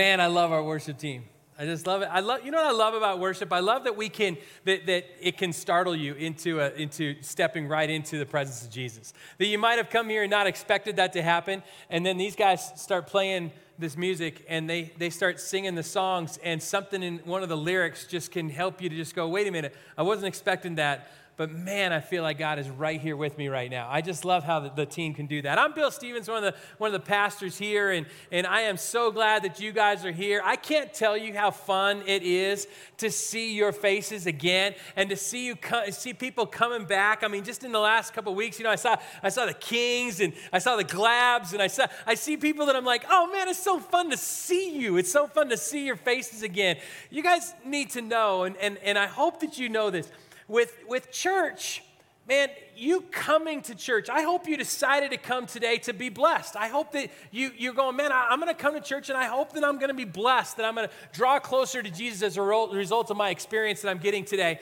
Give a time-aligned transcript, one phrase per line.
[0.00, 1.24] Man, I love our worship team.
[1.58, 2.08] I just love it.
[2.10, 3.52] I love, you know what I love about worship?
[3.52, 7.68] I love that we can, that, that it can startle you into, a, into stepping
[7.68, 9.12] right into the presence of Jesus.
[9.36, 12.34] That you might have come here and not expected that to happen, and then these
[12.34, 17.18] guys start playing this music and they, they start singing the songs, and something in
[17.26, 20.02] one of the lyrics just can help you to just go, wait a minute, I
[20.02, 23.70] wasn't expecting that but man, I feel like God is right here with me right
[23.70, 23.88] now.
[23.90, 25.58] I just love how the, the, team can do that.
[25.58, 28.76] I'm Bill Stevens, one of the, one of the pastors here, and, and I am
[28.76, 30.42] so glad that you guys are here.
[30.44, 32.68] I can't tell you how fun it is
[32.98, 37.24] to see your faces again and to see you co- see people coming back.
[37.24, 39.54] I mean, just in the last couple weeks, you know, I saw I saw the
[39.54, 43.06] Kings and I saw the Glabs, and I saw I see people that I'm like,
[43.08, 44.98] oh man, it's so fun to see you.
[44.98, 46.76] It's so fun to see your faces again.
[47.08, 50.12] You guys need to know, and, and, and I hope that you know this
[50.50, 51.82] with, with church,
[52.26, 56.56] man, you coming to church, I hope you decided to come today to be blessed.
[56.56, 59.16] I hope that you, you're going, man, I, am going to come to church and
[59.16, 61.90] I hope that I'm going to be blessed, that I'm going to draw closer to
[61.90, 64.60] Jesus as a result of my experience that I'm getting today.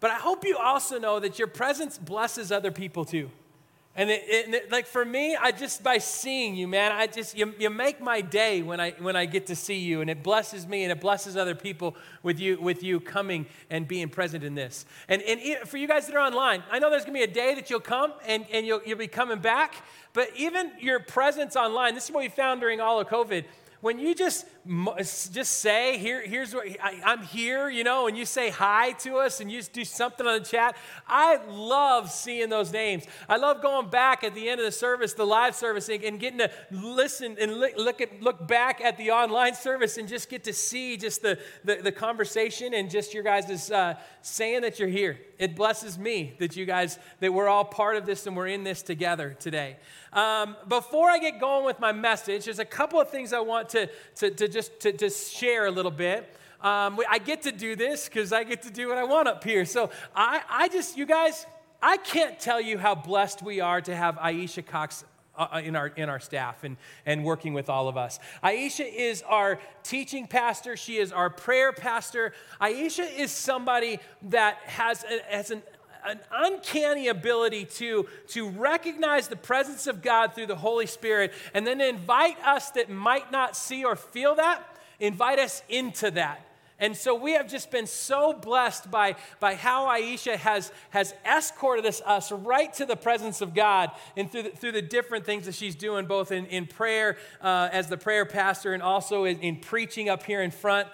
[0.00, 3.30] But I hope you also know that your presence blesses other people too.
[3.94, 7.52] And it, it, like for me, I just by seeing you, man, I just you,
[7.58, 10.66] you make my day when I when I get to see you, and it blesses
[10.66, 14.54] me and it blesses other people with you with you coming and being present in
[14.54, 14.86] this.
[15.08, 17.54] And and for you guys that are online, I know there's gonna be a day
[17.54, 19.74] that you'll come and and you'll you'll be coming back.
[20.14, 23.44] But even your presence online, this is what we found during all of COVID
[23.82, 28.24] when you just just say here here's what I, am here you know and you
[28.24, 30.76] say hi to us and you just do something on the chat.
[31.06, 33.04] I love seeing those names.
[33.28, 36.38] I love going back at the end of the service the live service and, getting
[36.38, 40.44] to listen and look, look at look back at the online service and just get
[40.44, 44.88] to see just the the, the conversation and just your guys uh, saying that you're
[44.88, 45.18] here.
[45.38, 48.62] It blesses me that you guys that we're all part of this and we're in
[48.62, 49.76] this together today.
[50.12, 53.70] Um, before I get going with my message, there's a couple of things I want
[53.70, 56.28] to, to, to just to, to share a little bit.
[56.60, 59.42] Um, I get to do this because I get to do what I want up
[59.42, 59.64] here.
[59.64, 61.44] So I, I just, you guys,
[61.82, 65.04] I can't tell you how blessed we are to have Aisha Cox
[65.36, 68.20] uh, uh, in our, in our staff and, and working with all of us.
[68.44, 70.76] Aisha is our teaching pastor.
[70.76, 72.32] She is our prayer pastor.
[72.60, 73.98] Aisha is somebody
[74.28, 75.62] that has, a, has an
[76.04, 81.66] an uncanny ability to, to recognize the presence of God through the Holy Spirit and
[81.66, 84.62] then invite us that might not see or feel that,
[85.00, 86.46] invite us into that.
[86.82, 91.86] And so we have just been so blessed by, by how Aisha has, has escorted
[91.86, 95.46] us, us right to the presence of God and through the, through the different things
[95.46, 99.38] that she's doing, both in, in prayer uh, as the prayer pastor and also in,
[99.38, 100.88] in preaching up here in front.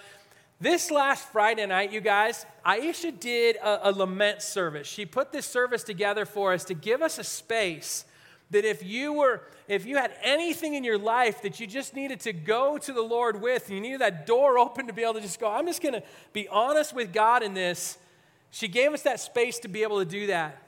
[0.61, 4.89] This last Friday night, you guys, Aisha did a, a, lament service.
[4.89, 8.05] She put this service together for us to give us a space
[8.51, 12.19] that if you were, if you had anything in your life that you just needed
[12.21, 15.15] to go to the Lord with, and you needed that door open to be able
[15.15, 16.03] to just go, I'm just gonna
[16.33, 17.97] be honest with God in this.
[18.51, 20.61] She gave us that space to be able to do that,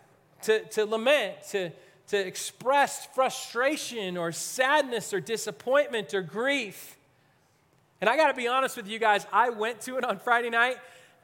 [0.42, 1.72] to, to lament, to,
[2.08, 6.96] to express frustration or sadness or disappointment or grief.
[8.00, 10.50] And I got to be honest with you guys, I went to it on Friday
[10.50, 10.78] night.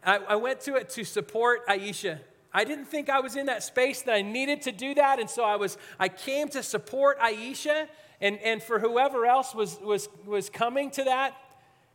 [0.04, 2.18] I, I, went to it to support Aisha.
[2.52, 5.18] I didn't think I was in that space that I needed to do that.
[5.18, 7.88] And so I was, I came to support Aisha
[8.20, 11.34] and, and for whoever else was, was, was coming to that.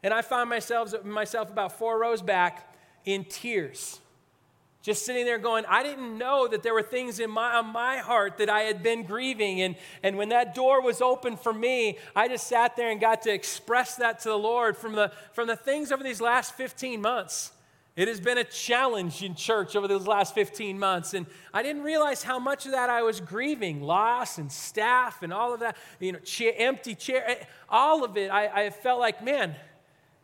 [0.03, 2.75] And I found myself, myself about four rows back
[3.05, 3.99] in tears
[4.81, 7.97] just sitting there going, I didn't know that there were things in my, on my
[7.97, 9.61] heart that I had been grieving.
[9.61, 13.21] And, and when that door was open for me, I just sat there and got
[13.23, 16.99] to express that to the Lord from the, from the things over these last 15
[16.99, 17.51] months.
[17.95, 21.13] It has been a challenge in church over those last 15 months.
[21.13, 25.33] And I didn't realize how much of that I was grieving loss and staff and
[25.33, 26.19] all of that, you know,
[26.57, 28.31] empty chair, eh, all of it.
[28.31, 29.55] I, I felt like, man,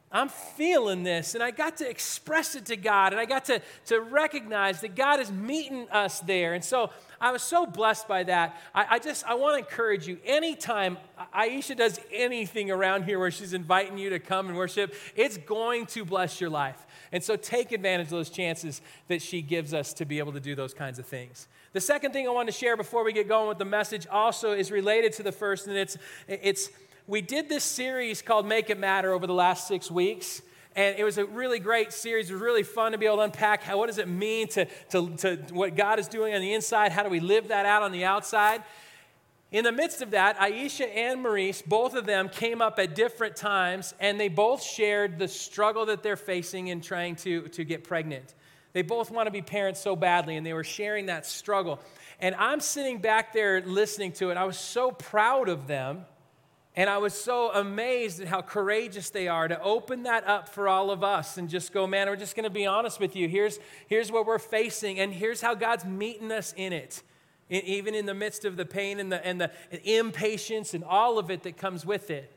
[0.09, 3.61] I'm feeling this, and I got to express it to God, and I got to,
[3.87, 6.53] to recognize that God is meeting us there.
[6.53, 8.55] And so I was so blessed by that.
[8.73, 10.97] I, I just, I want to encourage you, anytime
[11.35, 15.87] Aisha does anything around here where she's inviting you to come and worship, it's going
[15.87, 16.85] to bless your life.
[17.11, 20.39] And so take advantage of those chances that she gives us to be able to
[20.39, 21.49] do those kinds of things.
[21.73, 24.53] The second thing I want to share before we get going with the message also
[24.53, 25.97] is related to the first, and it's,
[26.29, 26.69] it's,
[27.07, 30.41] we did this series called Make It Matter over the last six weeks.
[30.75, 32.29] And it was a really great series.
[32.29, 34.65] It was really fun to be able to unpack how, what does it mean to,
[34.91, 36.91] to, to what God is doing on the inside?
[36.91, 38.61] How do we live that out on the outside?
[39.53, 43.37] In the midst of that, Aisha and Maurice, both of them came up at different
[43.37, 47.85] times, and they both shared the struggle that they're facing in trying to, to get
[47.85, 48.33] pregnant.
[48.73, 51.79] They both want to be parents so badly, and they were sharing that struggle.
[52.19, 54.37] And I'm sitting back there listening to it.
[54.37, 56.05] I was so proud of them
[56.77, 60.67] And I was so amazed at how courageous they are to open that up for
[60.67, 63.27] all of us and just go, man, we're just going to be honest with you.
[63.27, 67.01] Here's, here's what we're facing, and here's how God's meeting us in it,
[67.49, 69.51] even in the midst of the pain and the, and the
[69.83, 72.31] impatience and all of it that comes with it.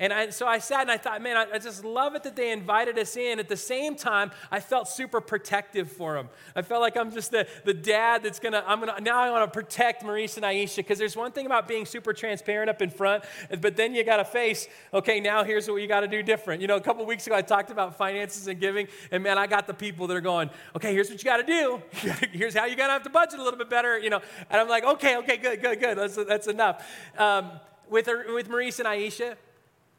[0.00, 2.36] And I, so I sat and I thought, man, I, I, just love it that
[2.36, 3.40] they invited us in.
[3.40, 6.28] At the same time, I felt super protective for them.
[6.54, 9.48] I felt like I'm just the, the dad that's gonna, I'm gonna, now I wanna
[9.48, 13.24] protect Maurice and Aisha, because there's one thing about being super transparent up in front,
[13.60, 16.62] but then you gotta face, okay, now here's what you gotta do different.
[16.62, 19.48] You know, a couple weeks ago I talked about finances and giving, and man, I
[19.48, 21.82] got the people that are going, okay, here's what you gotta do.
[22.32, 24.20] here's how you gotta have to budget a little bit better, you know.
[24.48, 25.98] And I'm like, okay, okay, good, good, good.
[25.98, 26.86] That's, that's enough.
[27.18, 27.50] Um,
[27.90, 29.34] with, with Maurice and Aisha,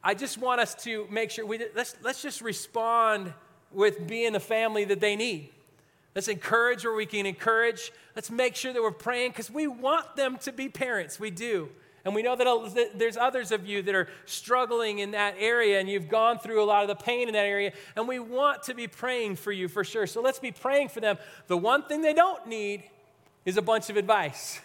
[0.04, 3.34] I just want us to make sure we let's, let's just respond
[3.72, 5.50] with being the family that they need.
[6.16, 7.92] Let's encourage where we can encourage.
[8.16, 11.20] Let's make sure that we're praying because we want them to be parents.
[11.20, 11.70] We do.
[12.06, 15.90] And we know that there's others of you that are struggling in that area and
[15.90, 17.74] you've gone through a lot of the pain in that area.
[17.96, 20.08] And we want to be praying for you for sure.
[20.08, 21.18] So let's be praying for them.
[21.48, 22.84] The one thing they don't need
[23.46, 24.62] is a bunch of advice.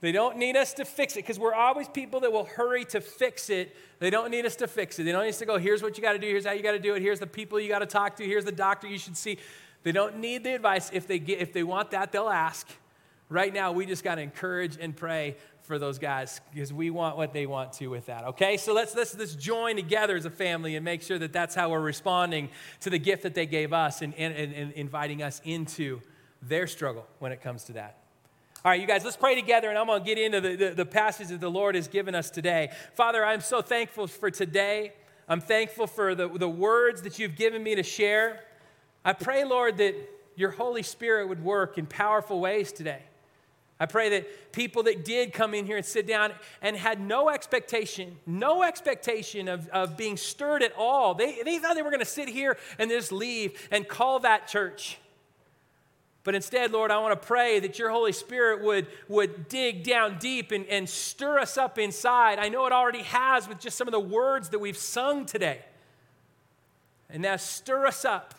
[0.00, 3.00] They don't need us to fix it because we're always people that will hurry to
[3.00, 3.74] fix it.
[3.98, 5.04] They don't need us to fix it.
[5.04, 6.62] They don't need us to go, here's what you got to do, here's how you
[6.62, 8.86] got to do it, here's the people you got to talk to, here's the doctor
[8.86, 9.38] you should see.
[9.84, 10.90] They don't need the advice.
[10.92, 12.68] If they, get, if they want that, they'll ask.
[13.28, 17.16] Right now, we just got to encourage and pray for those guys because we want
[17.16, 18.24] what they want to with that.
[18.24, 21.54] Okay, so let's, let's, let's join together as a family and make sure that that's
[21.54, 22.50] how we're responding
[22.80, 26.00] to the gift that they gave us and, and, and inviting us into
[26.42, 28.05] their struggle when it comes to that.
[28.66, 30.70] All right, you guys, let's pray together, and I'm going to get into the, the,
[30.70, 32.72] the passage that the Lord has given us today.
[32.94, 34.92] Father, I'm so thankful for today.
[35.28, 38.40] I'm thankful for the, the words that you've given me to share.
[39.04, 39.94] I pray, Lord, that
[40.34, 43.02] your Holy Spirit would work in powerful ways today.
[43.78, 47.28] I pray that people that did come in here and sit down and had no
[47.28, 52.00] expectation, no expectation of, of being stirred at all, they, they thought they were going
[52.00, 54.98] to sit here and just leave and call that church.
[56.26, 60.18] But instead, Lord, I want to pray that your Holy Spirit would, would dig down
[60.18, 62.40] deep and, and stir us up inside.
[62.40, 65.60] I know it already has with just some of the words that we've sung today.
[67.08, 68.34] And now stir us up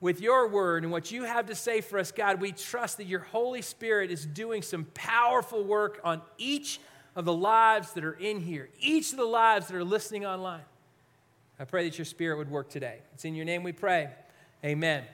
[0.00, 2.40] with your word and what you have to say for us, God.
[2.40, 6.80] We trust that your Holy Spirit is doing some powerful work on each
[7.14, 10.64] of the lives that are in here, each of the lives that are listening online.
[11.60, 13.00] I pray that your Spirit would work today.
[13.12, 14.08] It's in your name we pray.
[14.64, 15.04] Amen.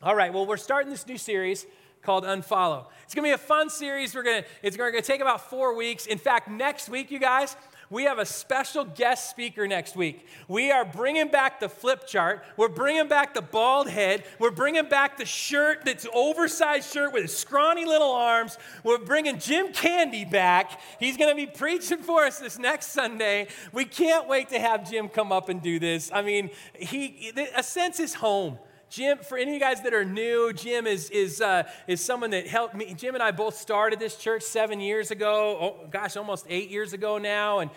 [0.00, 1.66] All right, well, we're starting this new series
[2.02, 2.86] called Unfollow.
[3.02, 4.14] It's gonna be a fun series.
[4.14, 6.06] We're gonna, it's gonna take about four weeks.
[6.06, 7.56] In fact, next week, you guys,
[7.90, 10.24] we have a special guest speaker next week.
[10.46, 12.44] We are bringing back the flip chart.
[12.56, 14.22] We're bringing back the bald head.
[14.38, 18.56] We're bringing back the shirt that's oversized shirt with scrawny little arms.
[18.84, 20.80] We're bringing Jim Candy back.
[21.00, 23.48] He's going to be preaching for us this next Sunday.
[23.72, 26.10] We can't wait to have Jim come up and do this.
[26.12, 28.58] I mean, he, a sense is home.
[28.90, 32.30] Jim, for any of you guys that are new, Jim is, is, uh, is someone
[32.30, 32.94] that helped me.
[32.94, 36.94] Jim and I both started this church seven years ago, oh, gosh, almost eight years
[36.94, 37.58] ago now.
[37.58, 37.70] And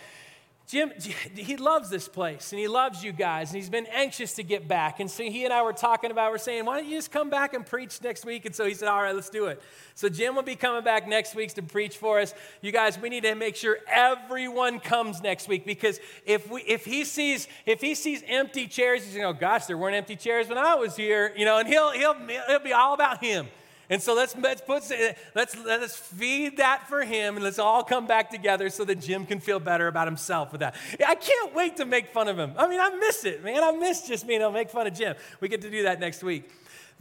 [0.71, 0.94] Jim,
[1.35, 4.69] he loves this place and he loves you guys and he's been anxious to get
[4.69, 5.01] back.
[5.01, 7.29] And so he and I were talking about, we're saying, why don't you just come
[7.29, 8.45] back and preach next week?
[8.45, 9.62] And so he said, all right, let's do it.
[9.95, 12.34] So Jim will be coming back next week to preach for us.
[12.62, 16.86] You guys, we need to make sure everyone comes next week because if we if
[16.86, 20.48] he sees if he sees empty chairs, he's gonna go, gosh, there weren't empty chairs
[20.48, 22.15] when I was here, you know, and he'll he'll
[22.48, 23.48] it'll be all about him.
[23.91, 24.89] And so let's, let's, put,
[25.36, 29.25] let's, let's feed that for him and let's all come back together so that Jim
[29.25, 30.75] can feel better about himself with that.
[31.05, 32.53] I can't wait to make fun of him.
[32.57, 33.62] I mean, I miss it, man.
[33.62, 35.15] I miss just being able to make fun of Jim.
[35.41, 36.50] We get to do that next week.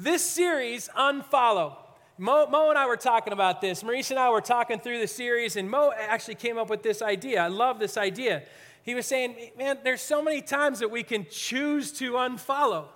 [0.00, 1.76] This series, Unfollow.
[2.18, 3.84] Mo, Mo, and I were talking about this.
[3.84, 7.02] Maurice and I were talking through the series, and Mo actually came up with this
[7.02, 7.40] idea.
[7.40, 8.42] I love this idea.
[8.82, 12.86] He was saying, Man, there's so many times that we can choose to unfollow.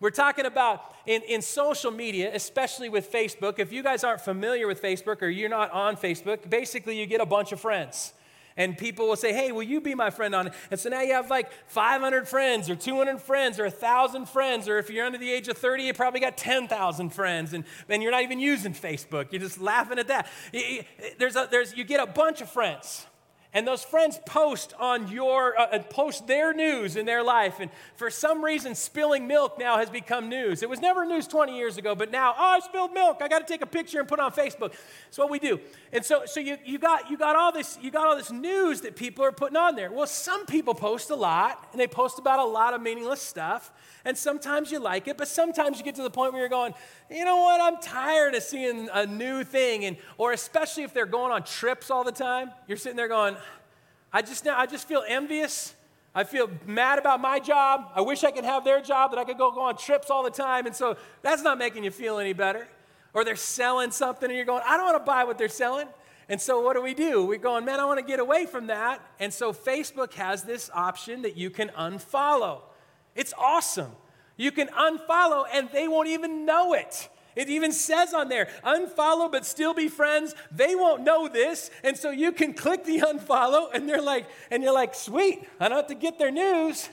[0.00, 3.58] We're talking about in, in social media, especially with Facebook.
[3.58, 7.20] If you guys aren't familiar with Facebook or you're not on Facebook, basically you get
[7.20, 8.14] a bunch of friends.
[8.56, 10.54] And people will say, Hey, will you be my friend on it?
[10.70, 14.68] And so now you have like 500 friends or 200 friends or 1,000 friends.
[14.68, 17.52] Or if you're under the age of 30, you probably got 10,000 friends.
[17.52, 19.32] And, and you're not even using Facebook.
[19.32, 20.28] You're just laughing at that.
[21.18, 23.06] There's a, there's, you get a bunch of friends
[23.52, 27.70] and those friends post on your uh, uh, post their news in their life and
[27.96, 30.62] for some reason spilling milk now has become news.
[30.62, 33.18] It was never news 20 years ago but now oh i spilled milk.
[33.20, 34.72] I got to take a picture and put it on facebook.
[35.06, 35.60] That's what we do.
[35.92, 38.82] And so so you, you got you got all this you got all this news
[38.82, 39.90] that people are putting on there.
[39.90, 43.72] Well some people post a lot and they post about a lot of meaningless stuff
[44.04, 46.74] and sometimes you like it, but sometimes you get to the point where you're going,
[47.10, 49.84] you know what, I'm tired of seeing a new thing.
[49.84, 53.36] And, or especially if they're going on trips all the time, you're sitting there going,
[54.12, 55.74] I just now I just feel envious.
[56.12, 57.92] I feel mad about my job.
[57.94, 60.24] I wish I could have their job that I could go, go on trips all
[60.24, 60.66] the time.
[60.66, 62.66] And so that's not making you feel any better.
[63.14, 65.86] Or they're selling something and you're going, I don't want to buy what they're selling.
[66.28, 67.24] And so what do we do?
[67.24, 69.00] We're going, man, I want to get away from that.
[69.20, 72.62] And so Facebook has this option that you can unfollow.
[73.20, 73.92] It's awesome.
[74.38, 77.10] You can unfollow and they won't even know it.
[77.36, 80.34] It even says on there, unfollow but still be friends.
[80.50, 81.70] They won't know this.
[81.84, 85.68] And so you can click the unfollow and they're like, and you're like, sweet, I
[85.68, 86.88] don't have to get their news,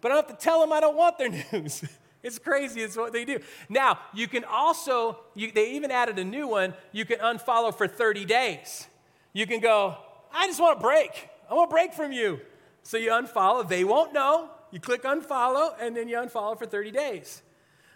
[0.00, 1.84] but I don't have to tell them I don't want their news.
[2.24, 3.38] it's crazy, it's what they do.
[3.68, 7.86] Now, you can also, you, they even added a new one, you can unfollow for
[7.86, 8.88] 30 days.
[9.32, 9.96] You can go,
[10.34, 11.28] I just want a break.
[11.48, 12.40] I want a break from you.
[12.82, 14.50] So you unfollow, they won't know.
[14.70, 17.42] You click unfollow, and then you unfollow for 30 days.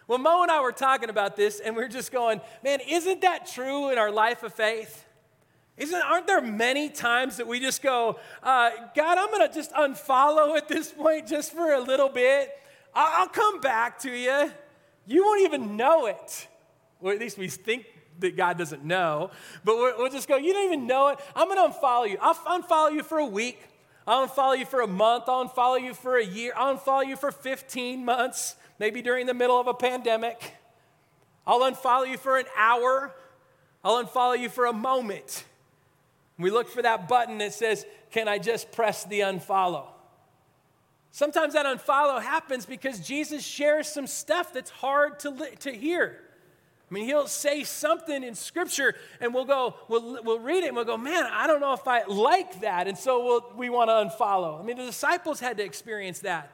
[0.07, 3.21] Well, Mo and I were talking about this, and we are just going, man, isn't
[3.21, 5.05] that true in our life of faith?
[5.77, 9.71] Isn't, aren't there many times that we just go, uh, God, I'm going to just
[9.73, 12.49] unfollow at this point just for a little bit.
[12.93, 14.51] I'll come back to you.
[15.07, 16.47] You won't even know it.
[17.01, 17.85] Or at least we think
[18.19, 19.31] that God doesn't know.
[19.63, 21.19] But we'll just go, you don't even know it.
[21.35, 22.17] I'm going to unfollow you.
[22.21, 23.59] I'll unfollow you for a week.
[24.05, 25.25] I'll unfollow you for a month.
[25.27, 26.53] I'll unfollow you for a year.
[26.55, 30.55] I'll unfollow you for 15 months maybe during the middle of a pandemic.
[31.47, 33.13] I'll unfollow you for an hour.
[33.83, 35.45] I'll unfollow you for a moment.
[36.37, 39.87] We look for that button that says, Can I just press the unfollow?
[41.11, 46.19] Sometimes that unfollow happens because Jesus shares some stuff that's hard to, li- to hear.
[46.93, 50.75] I mean, he'll say something in scripture and we'll go, we'll, we'll read it and
[50.75, 52.87] we'll go, man, I don't know if I like that.
[52.87, 54.59] And so we'll, we want to unfollow.
[54.59, 56.51] I mean, the disciples had to experience that.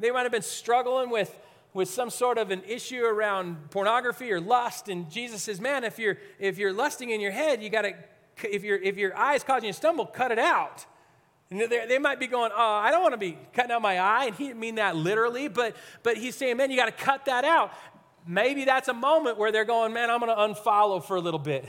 [0.00, 1.32] They might have been struggling with,
[1.72, 4.88] with some sort of an issue around pornography or lust.
[4.88, 7.94] And Jesus says, Man, if you're, if you're lusting in your head, you got to,
[8.42, 10.84] if, if your eye is causing you to stumble, cut it out.
[11.52, 14.24] And they might be going, Oh, I don't want to be cutting out my eye.
[14.26, 17.26] And he didn't mean that literally, but, but he's saying, Man, you got to cut
[17.26, 17.72] that out.
[18.30, 21.40] Maybe that's a moment where they're going, Man, I'm going to unfollow for a little
[21.40, 21.64] bit.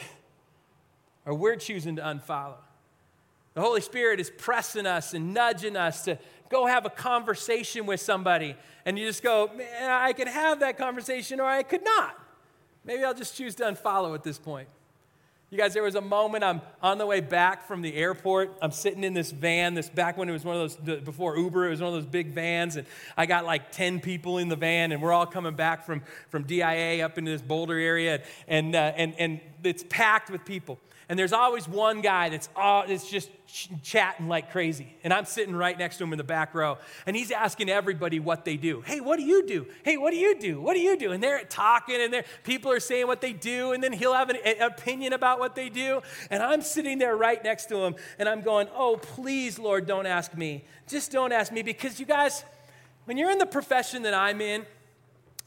[1.26, 2.58] Or we're choosing to unfollow.
[3.54, 6.18] The Holy Spirit is pressing us and nudging us to,
[6.50, 10.78] go have a conversation with somebody and you just go, man, I could have that
[10.78, 12.18] conversation or I could not.
[12.84, 14.68] Maybe I'll just choose to unfollow at this point.
[15.52, 18.56] You guys, there was a moment I'm on the way back from the airport.
[18.62, 21.66] I'm sitting in this van, this back when it was one of those, before Uber,
[21.66, 22.86] it was one of those big vans, and
[23.18, 26.44] I got like 10 people in the van, and we're all coming back from, from
[26.44, 30.78] DIA up into this Boulder area, and, uh, and, and it's packed with people.
[31.10, 34.96] And there's always one guy that's, all, that's just ch- chatting like crazy.
[35.04, 36.78] And I'm sitting right next to him in the back row.
[37.08, 38.82] And he's asking everybody what they do.
[38.82, 39.66] Hey, what do you do?
[39.84, 40.62] Hey, what do you do?
[40.62, 41.12] What do you do?
[41.12, 43.72] And they're talking and they're, people are saying what they do.
[43.72, 46.02] And then he'll have an, an opinion about what they do.
[46.30, 47.96] And I'm sitting there right next to him.
[48.20, 50.64] And I'm going, oh, please, Lord, don't ask me.
[50.88, 51.64] Just don't ask me.
[51.64, 52.46] Because you guys,
[53.06, 54.64] when you're in the profession that I'm in,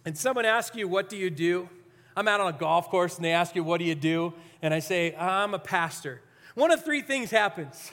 [0.04, 1.68] and someone asks you, what do you do?
[2.16, 4.34] I'm out on a golf course and they ask you, What do you do?
[4.62, 6.22] And I say, I'm a pastor.
[6.54, 7.92] One of three things happens.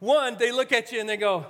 [0.00, 1.46] One, they look at you and they go,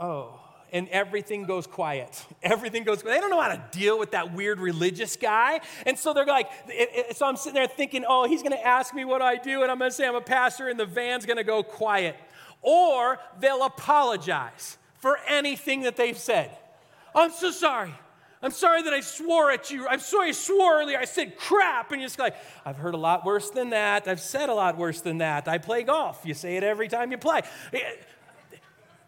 [0.00, 0.38] Oh,
[0.72, 2.24] and everything goes quiet.
[2.42, 3.14] Everything goes, quiet.
[3.14, 5.60] they don't know how to deal with that weird religious guy.
[5.86, 8.94] And so they're like, it, it, so I'm sitting there thinking, oh, he's gonna ask
[8.94, 11.44] me what I do, and I'm gonna say I'm a pastor, and the van's gonna
[11.44, 12.16] go quiet.
[12.60, 16.56] Or they'll apologize for anything that they've said.
[17.14, 17.94] I'm so sorry.
[18.40, 19.88] I'm sorry that I swore at you.
[19.88, 20.98] I'm sorry I swore earlier.
[20.98, 21.90] I said crap.
[21.90, 24.06] And you're just like, I've heard a lot worse than that.
[24.06, 25.48] I've said a lot worse than that.
[25.48, 26.20] I play golf.
[26.24, 27.42] You say it every time you play.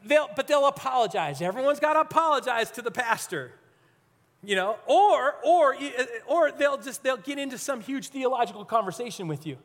[0.04, 1.40] They'll, but they'll apologize.
[1.42, 3.52] Everyone's got to apologize to the pastor.
[4.42, 5.76] You know, or or
[6.26, 9.58] or they'll just they'll get into some huge theological conversation with you.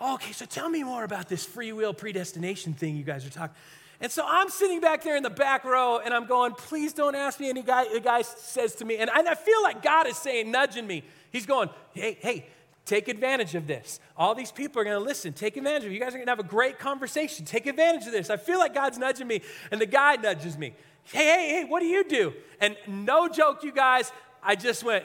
[0.00, 3.56] okay, so tell me more about this free will predestination thing you guys are talking.
[4.00, 7.14] And so I'm sitting back there in the back row and I'm going, please don't
[7.14, 7.48] ask me.
[7.48, 10.50] And the guy, the guy says to me, and I feel like God is saying,
[10.50, 11.04] nudging me.
[11.30, 12.46] He's going, hey, hey,
[12.84, 14.00] take advantage of this.
[14.16, 15.32] All these people are going to listen.
[15.32, 15.94] Take advantage of it.
[15.94, 17.44] You guys are going to have a great conversation.
[17.44, 18.30] Take advantage of this.
[18.30, 19.42] I feel like God's nudging me.
[19.70, 20.74] And the guy nudges me.
[21.04, 22.32] Hey, hey, hey, what do you do?
[22.60, 24.10] And no joke, you guys,
[24.42, 25.04] I just went,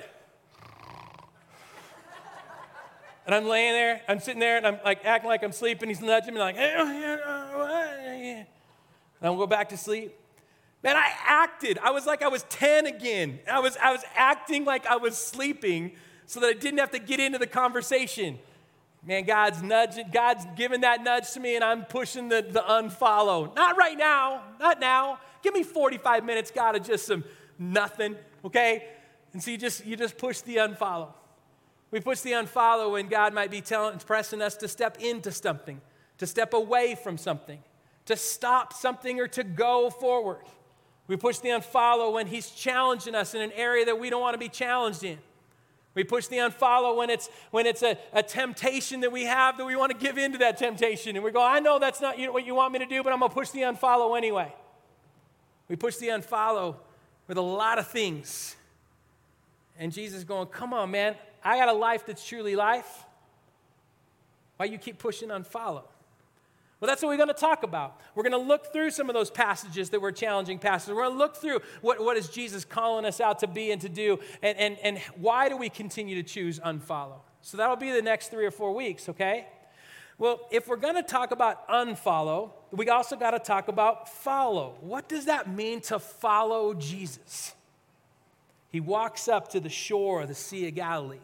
[3.25, 5.89] and I'm laying there, I'm sitting there, and I'm like acting like I'm sleeping.
[5.89, 8.43] He's nudging me, like, hey, oh, yeah, oh, yeah
[9.19, 10.15] and I'll go back to sleep.
[10.83, 11.77] Man, I acted.
[11.79, 13.39] I was like I was 10 again.
[13.51, 15.91] I was, I was acting like I was sleeping
[16.25, 18.39] so that I didn't have to get into the conversation.
[19.05, 23.53] Man, God's nudging, God's giving that nudge to me, and I'm pushing the, the unfollow.
[23.55, 25.19] Not right now, not now.
[25.41, 27.23] Give me 45 minutes, God, of just some
[27.57, 28.89] nothing, okay?
[29.31, 31.13] And so you just you just push the unfollow.
[31.91, 35.81] We push the unfollow when God might be telling, pressing us to step into something,
[36.19, 37.59] to step away from something
[38.09, 40.41] to stop something or to go forward.
[41.05, 44.33] We push the unfollow when he's challenging us in an area that we don't want
[44.33, 45.19] to be challenged in.
[45.93, 49.65] We push the unfollow when it's when it's a, a temptation that we have that
[49.65, 51.17] we want to give into that temptation.
[51.17, 53.19] And we go, I know that's not what you want me to do, but I'm
[53.19, 54.51] gonna push the unfollow anyway.
[55.67, 56.77] We push the unfollow
[57.27, 58.55] with a lot of things.
[59.77, 63.05] And Jesus going, Come on, man, I got a life that's truly life.
[64.57, 65.83] Why you keep pushing unfollow?
[66.79, 67.99] Well, that's what we're going to talk about.
[68.15, 70.95] We're going to look through some of those passages that were challenging passages.
[70.95, 73.81] We're going to look through what, what is Jesus calling us out to be and
[73.81, 77.19] to do, and, and, and why do we continue to choose unfollow.
[77.41, 79.47] So that'll be the next three or four weeks, okay?
[80.17, 84.75] Well, if we're going to talk about unfollow, we also got to talk about follow.
[84.79, 87.55] What does that mean to follow Jesus?
[88.69, 91.17] He walks up to the shore of the Sea of Galilee.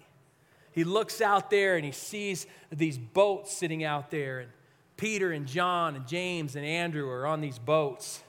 [0.72, 4.40] He looks out there and he sees these boats sitting out there.
[4.40, 4.50] And
[4.98, 8.24] Peter and John and James and Andrew are on these boats.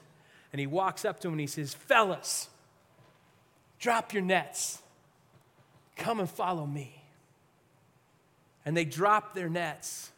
[0.51, 2.49] And he walks up to them and he says, Fellas,
[3.79, 4.81] drop your nets.
[5.95, 7.03] Come and follow me.
[8.65, 10.11] And they dropped their nets,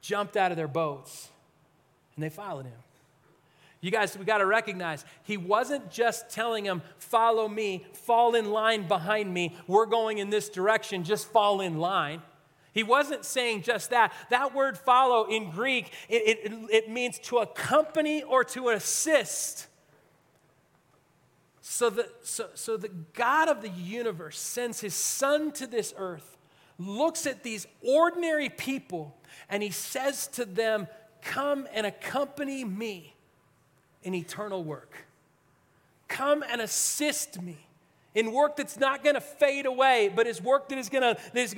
[0.00, 1.28] jumped out of their boats,
[2.14, 2.78] and they followed him.
[3.80, 8.50] You guys, we got to recognize he wasn't just telling them, follow me, fall in
[8.50, 12.22] line behind me, we're going in this direction, just fall in line.
[12.72, 14.12] He wasn't saying just that.
[14.30, 19.66] That word follow in Greek, it, it, it means to accompany or to assist.
[21.60, 26.36] So the, so, so the God of the universe sends his son to this earth,
[26.78, 29.16] looks at these ordinary people,
[29.48, 30.88] and he says to them,
[31.22, 33.14] Come and accompany me
[34.02, 35.06] in eternal work.
[36.08, 37.58] Come and assist me
[38.14, 41.16] in work that's not going to fade away, but is work that is going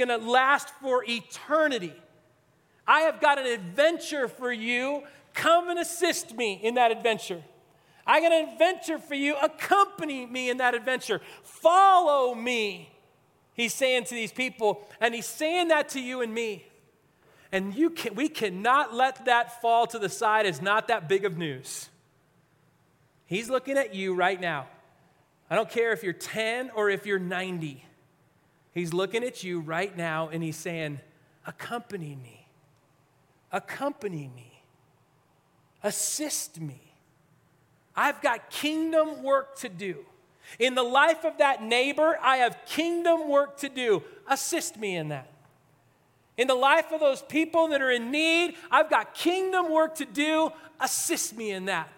[0.09, 1.95] to, last for eternity.
[2.87, 5.03] I have got an adventure for you.
[5.35, 7.43] Come and assist me in that adventure.
[8.07, 9.37] I got an adventure for you.
[9.37, 11.21] Accompany me in that adventure.
[11.43, 12.91] Follow me.
[13.55, 16.67] He's saying to these people, and he's saying that to you and me.
[17.51, 21.25] And you can, we cannot let that fall to the side as not that big
[21.25, 21.89] of news.
[23.27, 24.67] He's looking at you right now.
[25.53, 27.85] I don't care if you're 10 or if you're 90.
[28.73, 30.99] He's looking at you right now and he's saying,
[31.47, 32.47] Accompany me.
[33.53, 34.63] Accompany me.
[35.83, 36.81] Assist me.
[37.95, 40.07] I've got kingdom work to do.
[40.59, 44.03] In the life of that neighbor, I have kingdom work to do.
[44.27, 45.31] Assist me in that.
[46.39, 50.07] In the life of those people that are in need, I've got kingdom work to
[50.07, 50.51] do.
[50.81, 51.91] Assist me in that.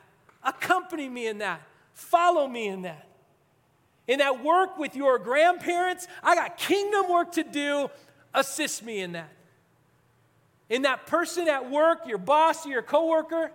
[0.43, 1.61] Accompany me in that.
[1.93, 3.07] Follow me in that.
[4.07, 7.91] In that work with your grandparents, I got kingdom work to do.
[8.35, 9.31] Assist me in that.
[10.69, 13.51] In that person at work, your boss, your coworker,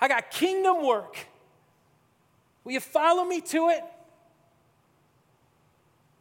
[0.00, 1.16] I got kingdom work.
[2.64, 3.82] Will you follow me to it?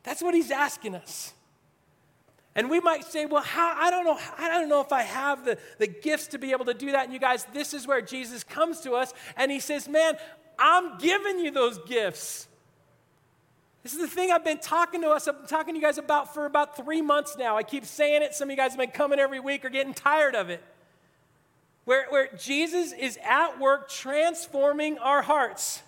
[0.03, 1.33] That's what he's asking us.
[2.55, 5.43] And we might say, well, how, I don't know, I don't know if I have
[5.43, 7.05] the, the gifts to be able to do that.
[7.05, 10.13] And you guys, this is where Jesus comes to us and he says, Man,
[10.57, 12.47] I'm giving you those gifts.
[13.85, 16.33] This is the thing I've been talking to us, I'm talking to you guys about
[16.33, 17.55] for about three months now.
[17.55, 18.33] I keep saying it.
[18.33, 20.63] Some of you guys have been coming every week or getting tired of it.
[21.83, 25.83] Where, where Jesus is at work transforming our hearts.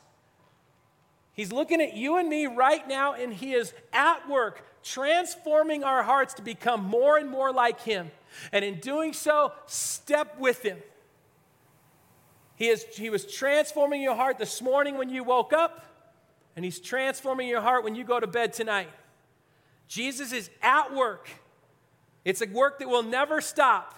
[1.34, 6.04] He's looking at you and me right now, and He is at work transforming our
[6.04, 8.12] hearts to become more and more like Him.
[8.52, 10.78] And in doing so, step with Him.
[12.58, 15.84] He, is, he was transforming your heart this morning when you woke up
[16.58, 18.90] and He's transforming your heart when you go to bed tonight.
[19.88, 21.30] Jesus is at work.
[22.26, 23.94] It's a work that will never stop.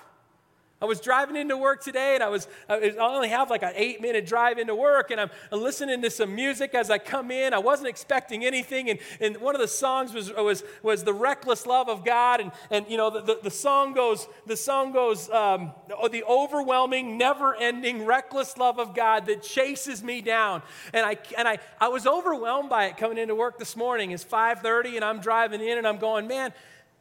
[0.81, 3.99] I was driving into work today and I was, I only have like an eight
[3.99, 7.53] minute drive into work and I'm listening to some music as I come in.
[7.53, 8.89] I wasn't expecting anything.
[8.89, 12.39] And, and one of the songs was, was, was The Reckless Love of God.
[12.39, 15.73] And, and you know, the, the, the song goes, the song goes, um,
[16.11, 20.61] the overwhelming, never ending, reckless love of God that chases me down.
[20.93, 24.11] And I, and I, I was overwhelmed by it coming into work this morning.
[24.11, 26.53] It's 5.30 and I'm driving in and I'm going, man,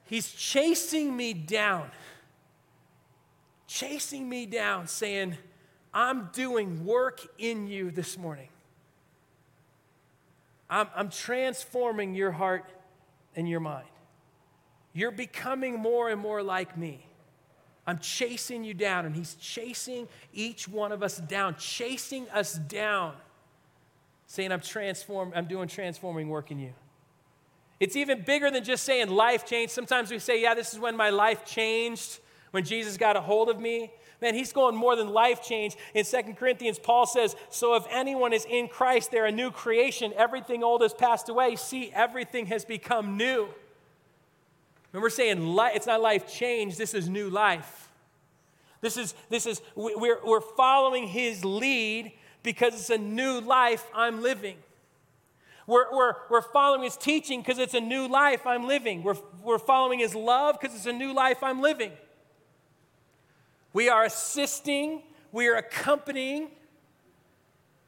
[0.04, 1.92] he's chasing me down
[3.68, 5.37] chasing me down, saying,
[5.94, 8.48] I'm doing work in you this morning.
[10.68, 12.64] I'm, I'm transforming your heart
[13.37, 13.87] and your mind.
[14.92, 17.07] You're becoming more and more like me.
[17.87, 23.14] I'm chasing you down, and He's chasing each one of us down, chasing us down,
[24.26, 26.72] saying, I'm transform, I'm doing transforming work in you.
[27.81, 29.72] It's even bigger than just saying life changed.
[29.72, 32.18] Sometimes we say, Yeah, this is when my life changed
[32.50, 35.76] when Jesus got a hold of me, man, he's going more than life change.
[35.94, 40.12] In Second Corinthians, Paul says, So if anyone is in Christ, they're a new creation.
[40.16, 41.56] Everything old has passed away.
[41.56, 43.48] See, everything has become new.
[44.92, 47.88] we're saying it's not life change, this is new life.
[48.80, 54.22] This is, this is we're, we're following his lead because it's a new life I'm
[54.22, 54.56] living.
[55.66, 59.02] We're, we're, we're following his teaching because it's a new life I'm living.
[59.02, 61.92] We're, we're following his love because it's a new life I'm living.
[63.72, 65.02] We are assisting,
[65.33, 66.48] we are accompanying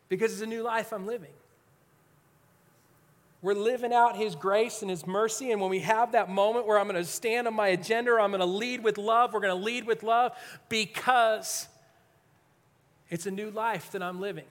[0.08, 1.30] because it's a new life I'm living.
[3.42, 5.50] We're living out His grace and His mercy.
[5.50, 8.30] And when we have that moment where I'm going to stand on my agenda, I'm
[8.30, 10.32] going to lead with love, we're going to lead with love
[10.68, 11.68] because
[13.08, 14.44] it's a new life that I'm living,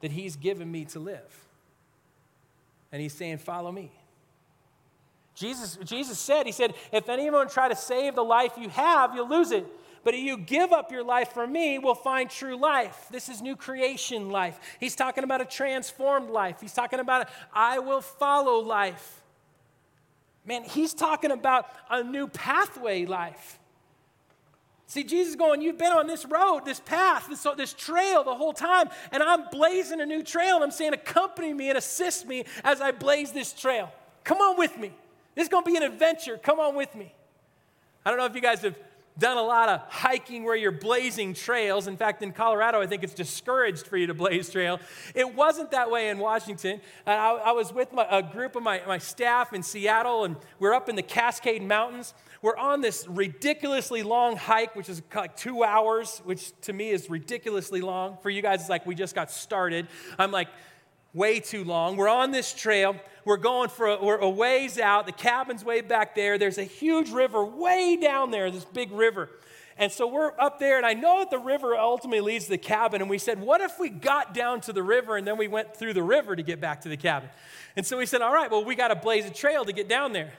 [0.00, 1.46] that He's given me to live.
[2.90, 3.92] And He's saying, Follow me.
[5.34, 9.28] Jesus, Jesus said, He said, if anyone try to save the life you have, you'll
[9.28, 9.66] lose it.
[10.04, 13.06] But if you give up your life for me, will find true life.
[13.10, 14.60] This is new creation life.
[14.78, 16.60] He's talking about a transformed life.
[16.60, 19.22] He's talking about a, I will follow life.
[20.44, 23.58] Man, he's talking about a new pathway life.
[24.86, 28.52] See, Jesus going, You've been on this road, this path, this, this trail the whole
[28.52, 30.56] time, and I'm blazing a new trail.
[30.56, 33.90] And I'm saying, Accompany me and assist me as I blaze this trail.
[34.22, 34.92] Come on with me.
[35.34, 36.38] This is going to be an adventure.
[36.38, 37.14] Come on with me.
[38.04, 38.76] I don't know if you guys have
[39.18, 41.86] done a lot of hiking where you're blazing trails.
[41.86, 44.80] In fact, in Colorado, I think it's discouraged for you to blaze trail.
[45.14, 46.80] It wasn't that way in Washington.
[47.06, 50.36] Uh, I, I, was with my, a group of my, my staff in Seattle, and
[50.58, 52.12] we're up in the Cascade Mountains.
[52.42, 57.08] We're on this ridiculously long hike, which is like two hours, which to me is
[57.08, 58.18] ridiculously long.
[58.20, 59.86] For you guys, it's like we just got started.
[60.18, 60.48] I'm like,
[61.14, 61.96] way too long.
[61.96, 62.96] We're on this trail.
[63.24, 65.06] We're going for a, we're a ways out.
[65.06, 66.36] The cabin's way back there.
[66.36, 69.30] There's a huge river way down there, this big river.
[69.76, 72.58] And so we're up there, and I know that the river ultimately leads to the
[72.58, 73.00] cabin.
[73.00, 75.74] And we said, What if we got down to the river and then we went
[75.74, 77.28] through the river to get back to the cabin?
[77.76, 79.88] And so we said, All right, well, we got to blaze a trail to get
[79.88, 80.32] down there.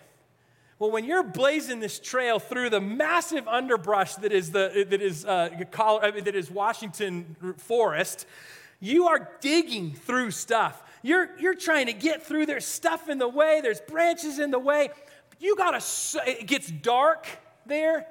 [0.79, 5.23] Well, when you're blazing this trail through the massive underbrush that is, the, that is,
[5.25, 8.25] uh, that is Washington forest,
[8.79, 10.81] you are digging through stuff.
[11.01, 12.45] You're, you're trying to get through.
[12.45, 14.89] There's stuff in the way, there's branches in the way.
[15.39, 15.83] You gotta,
[16.27, 17.27] it gets dark
[17.65, 18.07] there.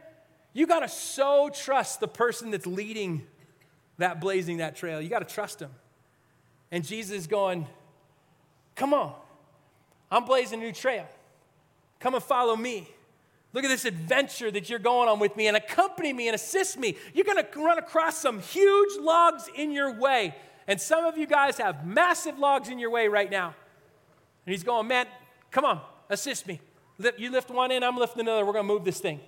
[0.52, 3.26] You gotta so trust the person that's leading
[3.98, 5.00] that blazing that trail.
[5.00, 5.70] You gotta trust him.
[6.70, 7.66] And Jesus is going,
[8.76, 9.14] Come on,
[10.10, 11.06] I'm blazing a new trail.
[12.00, 12.88] Come and follow me.
[13.52, 16.76] Look at this adventure that you're going on with me and accompany me and assist
[16.76, 16.96] me.
[17.14, 20.34] You're going to run across some huge logs in your way.
[20.66, 23.54] And some of you guys have massive logs in your way right now.
[24.46, 25.06] And he's going, man,
[25.50, 26.60] come on, assist me.
[27.18, 28.44] You lift one in, I'm lifting another.
[28.44, 29.20] We're going to move this thing.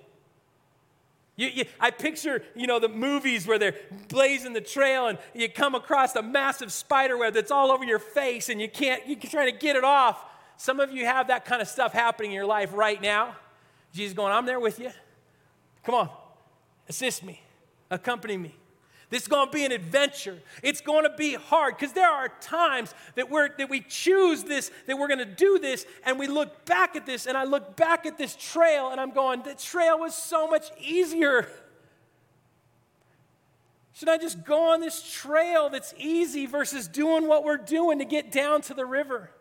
[1.35, 3.75] You, you, I picture, you know, the movies where they're
[4.09, 7.99] blazing the trail and you come across a massive spider web that's all over your
[7.99, 10.25] face and you can't, you're trying to get it off.
[10.57, 13.35] Some of you have that kind of stuff happening in your life right now.
[13.93, 14.89] Jesus going, I'm there with you.
[15.83, 16.09] Come on,
[16.89, 17.39] assist me,
[17.91, 18.55] accompany me.
[19.09, 20.37] This is going to be an adventure.
[20.61, 24.69] It's going to be hard because there are times that, we're, that we choose this,
[24.85, 27.77] that we're going to do this, and we look back at this, and I look
[27.77, 31.47] back at this trail, and I'm going, the trail was so much easier.
[33.93, 38.05] Should I just go on this trail that's easy versus doing what we're doing to
[38.05, 39.31] get down to the river?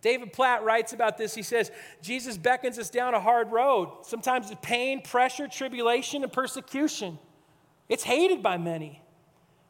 [0.00, 1.34] David Platt writes about this.
[1.34, 1.70] He says,
[2.02, 7.18] Jesus beckons us down a hard road, sometimes it's pain, pressure, tribulation, and persecution.
[7.88, 9.02] It's hated by many.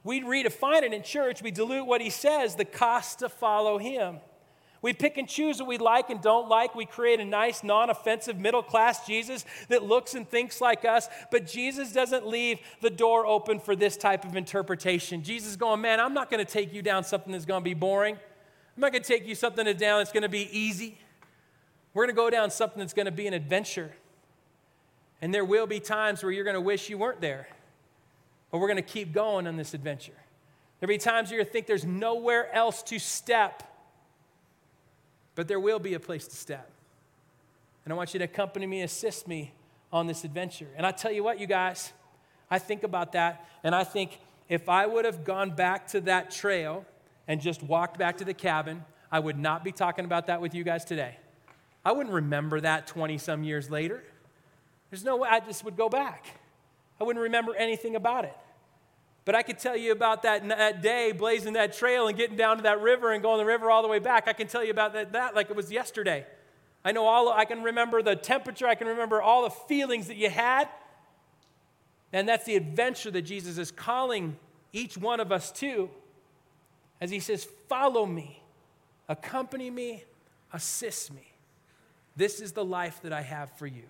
[0.03, 4.19] We redefine it in church, we dilute what he says, the cost to follow him.
[4.83, 6.75] We pick and choose what we like and don't like.
[6.75, 11.09] We create a nice, non offensive, middle class Jesus that looks and thinks like us.
[11.31, 15.23] But Jesus doesn't leave the door open for this type of interpretation.
[15.23, 17.65] Jesus is going, man, I'm not going to take you down something that's going to
[17.65, 18.15] be boring.
[18.15, 20.99] I'm not going to take you something down that's going to be easy.
[21.95, 23.91] We're going to go down something that's going to be an adventure.
[25.23, 27.49] And there will be times where you're going to wish you weren't there
[28.55, 30.13] but we're going to keep going on this adventure.
[30.79, 33.65] There'll be times where you think there's nowhere else to step,
[35.35, 36.71] but there will be a place to step.
[37.85, 39.51] And I want you to accompany me, assist me
[39.93, 40.69] on this adventure.
[40.77, 41.93] And I tell you what, you guys,
[42.49, 46.31] I think about that, and I think if I would have gone back to that
[46.31, 46.87] trail
[47.27, 50.55] and just walked back to the cabin, I would not be talking about that with
[50.55, 51.19] you guys today.
[51.85, 54.05] I wouldn't remember that 20 some years later.
[54.91, 56.25] There's no way I just would go back.
[57.01, 58.37] I wouldn't remember anything about it.
[59.25, 62.59] But I could tell you about that, that day blazing that trail and getting down
[62.59, 64.29] to that river and going the river all the way back.
[64.29, 66.27] I can tell you about that, that like it was yesterday.
[66.85, 70.17] I know all, I can remember the temperature, I can remember all the feelings that
[70.17, 70.69] you had.
[72.13, 74.37] And that's the adventure that Jesus is calling
[74.73, 75.89] each one of us to
[77.01, 78.43] as he says, Follow me,
[79.09, 80.05] accompany me,
[80.53, 81.35] assist me.
[82.17, 83.85] This is the life that I have for you.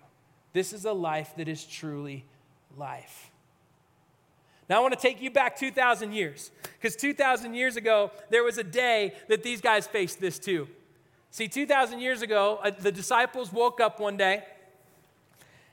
[0.53, 2.25] This is a life that is truly
[2.77, 3.29] life.
[4.69, 8.57] Now, I want to take you back 2,000 years, because 2,000 years ago, there was
[8.57, 10.67] a day that these guys faced this too.
[11.29, 14.43] See, 2,000 years ago, uh, the disciples woke up one day.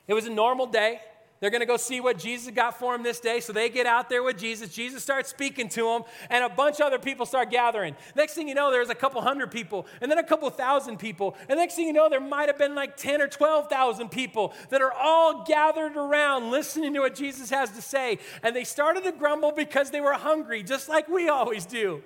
[0.07, 0.99] It was a normal day.
[1.43, 3.41] They're going to go see what Jesus got for them this day.
[3.41, 4.69] So they get out there with Jesus.
[4.69, 7.97] Jesus starts speaking to them, and a bunch of other people start gathering.
[8.15, 11.35] Next thing you know, there's a couple hundred people, and then a couple thousand people.
[11.49, 14.81] And next thing you know, there might have been like 10 or 12,000 people that
[14.81, 18.19] are all gathered around listening to what Jesus has to say.
[18.41, 22.03] And they started to grumble because they were hungry, just like we always do.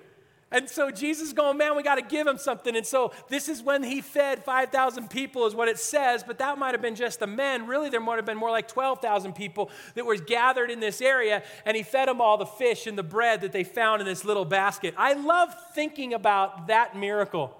[0.50, 2.74] And so Jesus going, man, we got to give him something.
[2.74, 6.58] And so this is when he fed 5,000 people, is what it says, but that
[6.58, 7.66] might have been just the men.
[7.66, 11.42] Really, there might have been more like 12,000 people that were gathered in this area,
[11.66, 14.24] and he fed them all the fish and the bread that they found in this
[14.24, 14.94] little basket.
[14.96, 17.54] I love thinking about that miracle.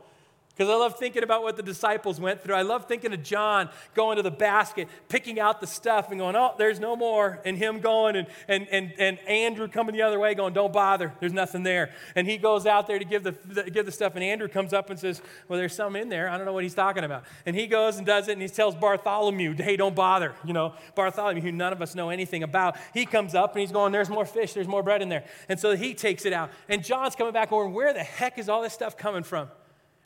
[0.59, 2.57] Because I love thinking about what the disciples went through.
[2.57, 6.35] I love thinking of John going to the basket, picking out the stuff and going,
[6.35, 7.41] oh, there's no more.
[7.45, 11.13] And him going and, and, and, and Andrew coming the other way going, don't bother.
[11.21, 11.93] There's nothing there.
[12.17, 14.17] And he goes out there to give the, the, give the stuff.
[14.17, 16.29] And Andrew comes up and says, well, there's some in there.
[16.29, 17.23] I don't know what he's talking about.
[17.47, 20.35] And he goes and does it and he tells Bartholomew, hey, don't bother.
[20.45, 23.71] You know, Bartholomew, who none of us know anything about, he comes up and he's
[23.71, 24.55] going, there's more fish.
[24.55, 25.23] There's more bread in there.
[25.49, 26.51] And so he takes it out.
[26.69, 29.49] And John's coming back going, where the heck is all this stuff coming from?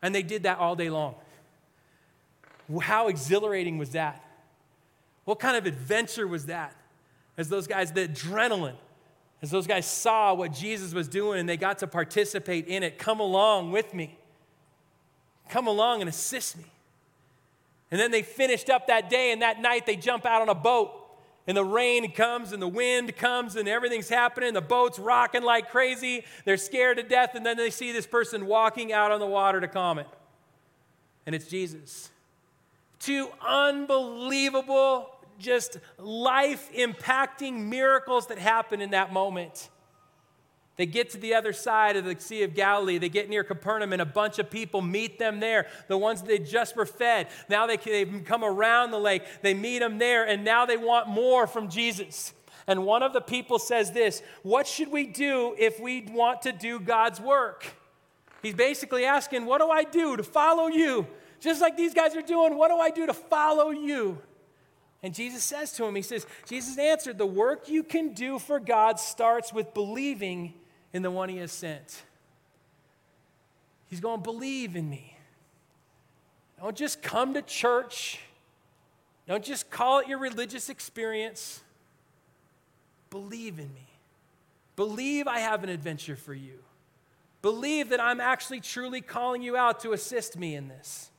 [0.03, 1.15] And they did that all day long.
[2.81, 4.25] How exhilarating was that?
[5.25, 6.75] What kind of adventure was that?
[7.37, 8.77] As those guys, the adrenaline,
[9.41, 12.99] as those guys saw what Jesus was doing and they got to participate in it,
[12.99, 14.19] come along with me.
[15.49, 16.65] Come along and assist me.
[17.91, 20.55] And then they finished up that day, and that night they jump out on a
[20.55, 21.02] boat
[21.47, 24.55] and the rain comes and the wind comes and everything's happening.
[24.55, 26.25] The boat's rocking like crazy.
[26.45, 27.35] They're scared to death.
[27.35, 30.07] And then they see this person walking out on the water to calm it.
[31.27, 32.11] And it's Jesus.
[33.01, 39.69] Two unbelievable, just life impacting miracles that happen in that moment.
[40.83, 42.99] They get to the other side of the Sea of Galilee.
[42.99, 45.69] They get near Capernaum, and a bunch of people meet them there.
[45.87, 47.29] The ones that they just were fed.
[47.49, 49.23] Now they, they've come around the lake.
[49.43, 52.35] They meet them there, and now they want more from Jesus.
[52.67, 56.51] And one of the people says this What should we do if we want to
[56.51, 57.65] do God's work?
[58.43, 61.07] He's basically asking, What do I do to follow you?
[61.39, 64.19] Just like these guys are doing, what do I do to follow you?
[65.01, 68.59] And Jesus says to him, He says, Jesus answered, The work you can do for
[68.59, 70.55] God starts with believing
[70.93, 72.03] in the one he has sent.
[73.89, 75.17] He's going to believe in me.
[76.61, 78.21] Don't just come to church.
[79.27, 81.61] Don't just call it your religious experience.
[83.11, 83.89] Believe in me.
[84.77, 86.59] Believe I have an adventure for you.
[87.43, 91.11] Believe that I'm actually truly calling you out to assist me in this.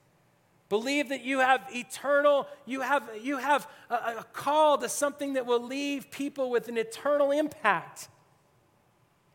[0.70, 5.46] Believe that you have eternal, you have, you have a, a call to something that
[5.46, 8.08] will leave people with an eternal impact.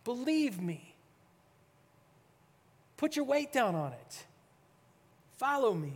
[0.09, 0.95] Believe me.
[2.97, 4.25] Put your weight down on it.
[5.37, 5.93] Follow me.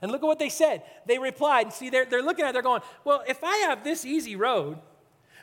[0.00, 0.84] And look at what they said.
[1.06, 3.82] They replied, and see, they're, they're looking at it, they're going, well, if I have
[3.82, 4.78] this easy road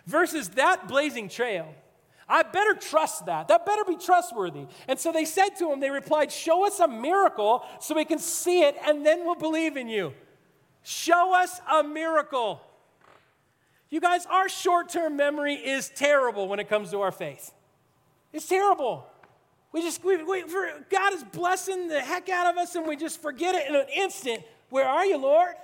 [0.06, 1.76] versus that blazing trail,
[2.30, 3.50] I better trust that.
[3.50, 4.68] That better be trustworthy.
[4.88, 8.20] And so they said to him, they replied, Show us a miracle so we can
[8.20, 10.14] see it and then we'll believe in you.
[10.84, 12.62] Show us a miracle.
[13.90, 17.52] You guys, our short term memory is terrible when it comes to our faith.
[18.38, 19.08] It's terrible.
[19.72, 20.44] We just, we, we,
[20.92, 23.88] God is blessing the heck out of us and we just forget it in an
[23.96, 24.44] instant.
[24.70, 25.56] Where are you, Lord?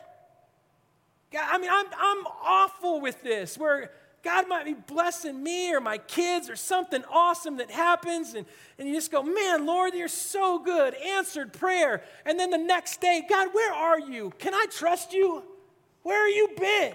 [1.31, 3.59] God, I mean, I'm, I'm awful with this.
[3.59, 3.91] Where
[4.23, 8.47] God might be blessing me or my kids or something awesome that happens, and,
[8.79, 10.95] and you just go, Man, Lord, you're so good.
[10.95, 12.01] Answered prayer.
[12.25, 14.33] And then the next day, God, where are you?
[14.39, 15.43] Can I trust you?
[16.01, 16.93] Where have you been?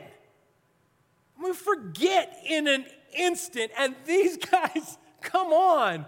[1.40, 2.84] We forget in an
[3.16, 6.06] instant, and these guys Come on.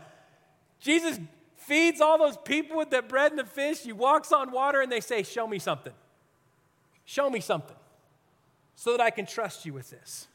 [0.81, 1.21] Jesus
[1.57, 3.81] feeds all those people with that bread and the fish.
[3.81, 5.93] He walks on water and they say, Show me something.
[7.05, 7.77] Show me something
[8.77, 10.27] so that I can trust you with this.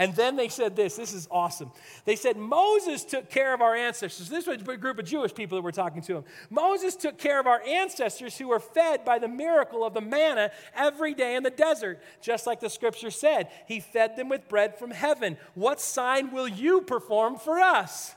[0.00, 1.72] And then they said this this is awesome.
[2.04, 4.28] They said, Moses took care of our ancestors.
[4.28, 6.24] This was a group of Jewish people that were talking to him.
[6.50, 10.52] Moses took care of our ancestors who were fed by the miracle of the manna
[10.74, 13.48] every day in the desert, just like the scripture said.
[13.66, 15.36] He fed them with bread from heaven.
[15.54, 18.14] What sign will you perform for us?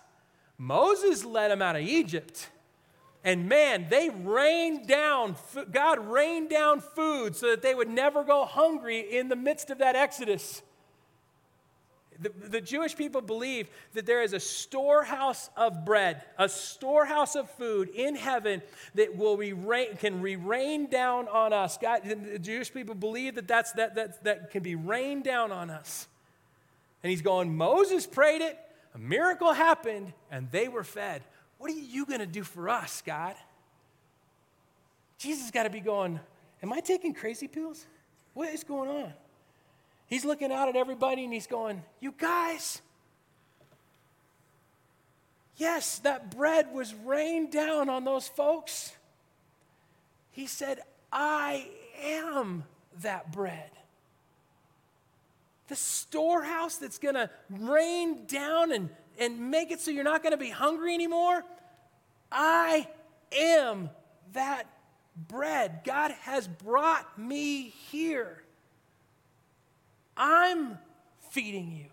[0.60, 2.50] Moses led them out of Egypt,
[3.24, 5.36] And man, they rained down,
[5.72, 9.80] God rained down food so that they would never go hungry in the midst of
[9.80, 10.62] that Exodus.
[12.22, 17.50] The, the, Jewish people believe that there is a storehouse of bread, a storehouse of
[17.50, 18.62] food in heaven
[18.94, 21.80] that will be rain, can be rain down on us.
[21.80, 25.72] God, the Jewish people believe that that's, that, that, that can be rained down on
[25.72, 26.08] us.
[27.02, 28.58] And he's going, Moses prayed it,
[28.94, 31.24] a miracle happened, and they were fed.
[31.58, 33.36] What are you going to do for us, God?
[35.18, 36.20] Jesus got to be going,
[36.64, 37.86] Am I taking crazy pills?
[38.34, 39.14] What is going on?
[40.12, 42.82] He's looking out at everybody and he's going, You guys,
[45.56, 48.92] yes, that bread was rained down on those folks.
[50.32, 50.80] He said,
[51.14, 51.66] I
[52.04, 52.66] am
[53.00, 53.72] that bread.
[55.70, 60.32] The storehouse that's going to rain down and, and make it so you're not going
[60.32, 61.46] to be hungry anymore.
[62.30, 62.86] I
[63.32, 63.90] am
[64.34, 64.66] that
[65.30, 65.84] bread.
[65.86, 68.44] God has brought me here.
[70.16, 70.78] I'm
[71.30, 71.86] feeding you.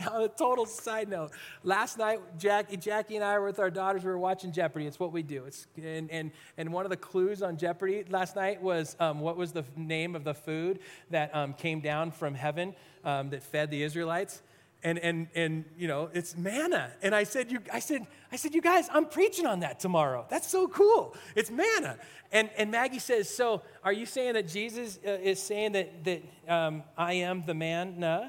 [0.00, 1.32] Now, a total side note.
[1.62, 4.02] Last night, Jackie, Jackie and I were with our daughters.
[4.02, 4.86] We were watching Jeopardy.
[4.86, 5.44] It's what we do.
[5.44, 9.36] It's, and, and, and one of the clues on Jeopardy last night was um, what
[9.36, 10.78] was the name of the food
[11.10, 14.40] that um, came down from heaven um, that fed the Israelites?
[14.82, 16.90] And and and you know it's manna.
[17.02, 20.26] And i said you i said i said you guys i'm preaching on that tomorrow.
[20.30, 21.14] That's so cool.
[21.34, 21.98] It's manna.
[22.32, 26.22] And and maggie says so are you saying that jesus uh, is saying that that
[26.48, 28.28] um, i am the man nah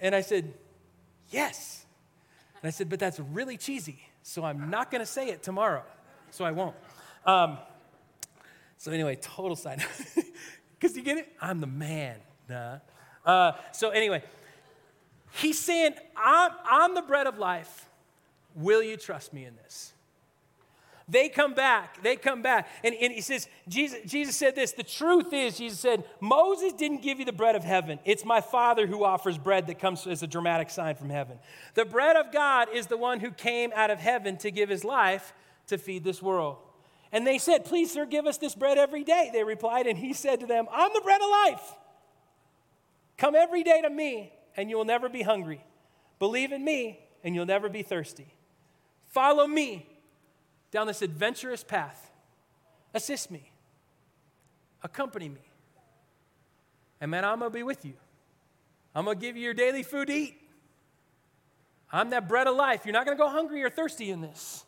[0.00, 0.54] and i said
[1.30, 1.84] yes.
[2.62, 4.00] And i said but that's really cheesy.
[4.22, 5.82] So i'm not going to say it tomorrow.
[6.30, 6.76] So i won't.
[7.26, 7.58] Um,
[8.78, 9.84] so anyway total side
[10.80, 11.28] because you get it?
[11.40, 12.16] I'm the man
[12.48, 12.78] nah
[13.24, 14.22] uh, so anyway
[15.34, 17.86] He's saying, I'm, I'm the bread of life.
[18.54, 19.92] Will you trust me in this?
[21.08, 22.02] They come back.
[22.02, 22.68] They come back.
[22.84, 27.02] And, and he says, Jesus, Jesus said this The truth is, Jesus said, Moses didn't
[27.02, 27.98] give you the bread of heaven.
[28.04, 31.38] It's my Father who offers bread that comes as a dramatic sign from heaven.
[31.74, 34.84] The bread of God is the one who came out of heaven to give his
[34.84, 35.32] life
[35.66, 36.58] to feed this world.
[37.10, 39.30] And they said, Please, sir, give us this bread every day.
[39.32, 41.74] They replied, and he said to them, I'm the bread of life.
[43.18, 45.64] Come every day to me and you will never be hungry.
[46.18, 48.34] Believe in me, and you'll never be thirsty.
[49.08, 49.86] Follow me
[50.70, 52.10] down this adventurous path.
[52.94, 53.50] Assist me.
[54.82, 55.40] Accompany me.
[57.00, 57.94] And man, I'm going to be with you.
[58.94, 60.38] I'm going to give you your daily food to eat.
[61.90, 62.86] I'm that bread of life.
[62.86, 64.64] You're not going to go hungry or thirsty in this.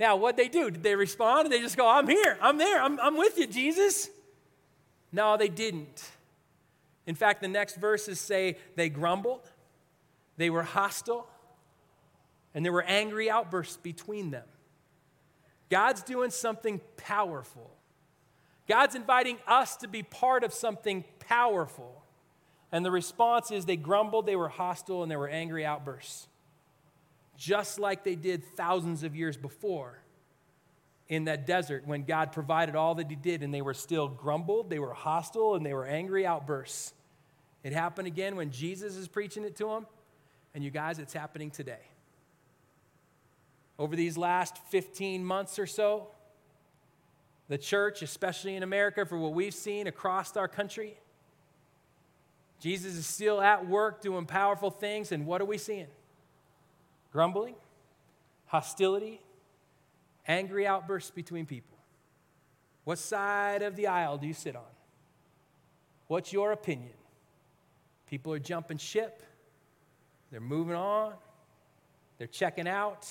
[0.00, 0.70] Now, what they do?
[0.70, 1.50] Did they respond?
[1.50, 4.08] Did they just go, I'm here, I'm there, I'm, I'm with you, Jesus?
[5.12, 6.02] No, they didn't.
[7.06, 9.50] In fact, the next verses say they grumbled,
[10.36, 11.28] they were hostile,
[12.54, 14.46] and there were angry outbursts between them.
[15.70, 17.70] God's doing something powerful.
[18.68, 22.04] God's inviting us to be part of something powerful.
[22.72, 26.28] And the response is they grumbled, they were hostile, and there were angry outbursts.
[27.36, 30.00] Just like they did thousands of years before
[31.10, 34.70] in that desert when God provided all that He did, and they were still grumbled,
[34.70, 36.94] they were hostile, and they were angry outbursts.
[37.62, 39.86] It happened again when Jesus is preaching it to them.
[40.54, 41.82] And you guys, it's happening today.
[43.78, 46.08] Over these last 15 months or so,
[47.48, 50.96] the church, especially in America, for what we've seen across our country,
[52.60, 55.12] Jesus is still at work doing powerful things.
[55.12, 55.88] And what are we seeing?
[57.12, 57.56] Grumbling,
[58.46, 59.20] hostility,
[60.30, 61.76] angry outbursts between people.
[62.84, 64.62] What side of the aisle do you sit on?
[66.06, 66.92] What's your opinion?
[68.06, 69.22] People are jumping ship,
[70.30, 71.14] they're moving on,
[72.18, 73.06] they're checking out,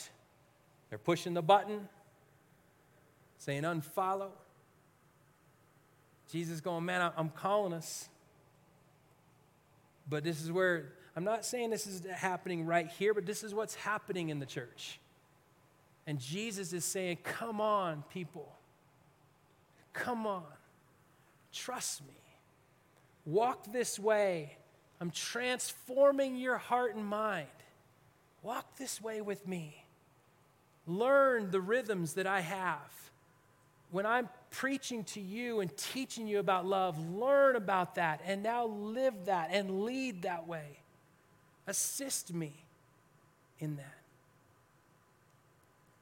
[0.90, 1.88] they're pushing the button,
[3.38, 4.32] saying unfollow.
[6.32, 8.08] Jesus going, man, I'm calling us.
[10.08, 13.54] But this is where, I'm not saying this is happening right here, but this is
[13.54, 15.00] what's happening in the church.
[16.10, 18.52] And Jesus is saying, come on, people.
[19.94, 20.42] Come on.
[21.54, 22.16] Trust me.
[23.28, 24.58] Walk this way.
[25.00, 27.46] I'm transforming your heart and mind.
[28.42, 29.86] Walk this way with me.
[30.88, 33.12] Learn the rhythms that I have.
[33.92, 38.66] When I'm preaching to you and teaching you about love, learn about that and now
[38.66, 40.80] live that and lead that way.
[41.68, 42.66] Assist me
[43.60, 43.99] in that.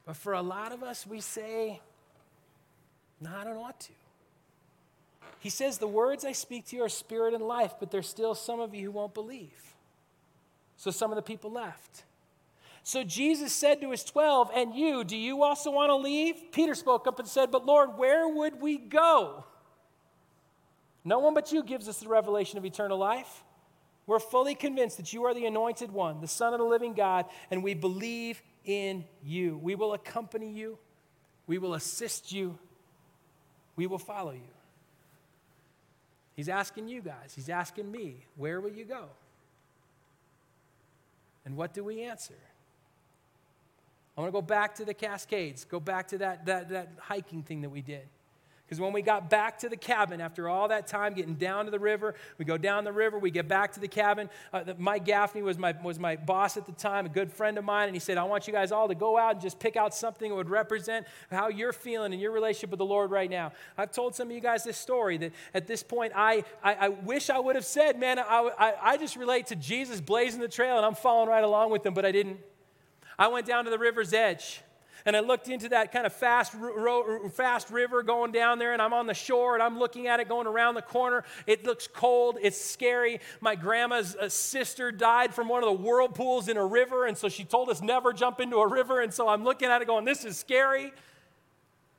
[0.08, 1.82] But for a lot of us, we say,
[3.20, 3.92] no, I don't want to.
[5.40, 8.34] He says, The words I speak to you are spirit and life, but there's still
[8.34, 9.76] some of you who won't believe.
[10.78, 12.04] So some of the people left.
[12.84, 16.36] So Jesus said to his 12, And you, do you also want to leave?
[16.54, 19.44] Peter spoke up and said, But Lord, where would we go?
[21.04, 23.44] No one but you gives us the revelation of eternal life.
[24.06, 27.26] We're fully convinced that you are the anointed one, the Son of the living God,
[27.52, 29.58] and we believe in you.
[29.58, 30.78] We will accompany you,
[31.48, 32.60] we will assist you,
[33.76, 34.54] we will follow you.
[36.36, 39.06] He's asking you guys, he's asking me, where will you go?
[41.46, 42.36] And what do we answer?
[44.16, 47.42] I want to go back to the Cascades, go back to that, that, that hiking
[47.42, 48.08] thing that we did.
[48.68, 51.72] Because when we got back to the cabin after all that time getting down to
[51.72, 54.30] the river, we go down the river, we get back to the cabin.
[54.52, 57.64] Uh, Mike Gaffney was my, was my boss at the time, a good friend of
[57.64, 59.78] mine, and he said, I want you guys all to go out and just pick
[59.78, 63.30] out something that would represent how you're feeling in your relationship with the Lord right
[63.30, 63.54] now.
[63.78, 66.90] I've told some of you guys this story that at this point, I, I, I
[66.90, 70.50] wish I would have said, man, I, I, I just relate to Jesus blazing the
[70.50, 72.40] trail and I'm following right along with him, but I didn't.
[73.18, 74.62] I went down to the river's edge
[75.06, 78.82] and I looked into that kind of fast, ro- fast river going down there, and
[78.82, 81.24] I'm on the shore and I'm looking at it going around the corner.
[81.46, 83.20] It looks cold, it's scary.
[83.42, 87.30] My grandma's uh, sister died from one of the whirlpools in a river, and so
[87.30, 90.06] she told us never jump into a river, and so I'm looking at it going,
[90.06, 90.94] this is scary.